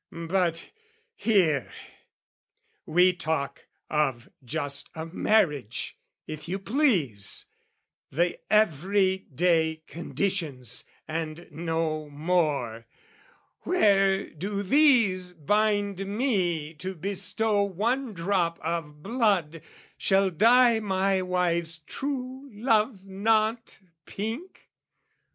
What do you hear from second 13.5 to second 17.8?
Where do these bind me to bestow